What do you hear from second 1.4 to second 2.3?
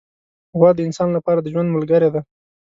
د ژوند ملګرې ده.